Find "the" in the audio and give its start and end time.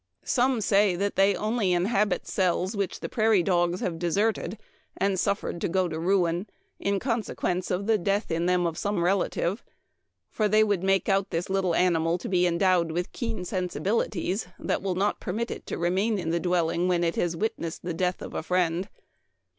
3.01-3.07, 7.85-7.99, 16.31-16.39, 17.83-17.93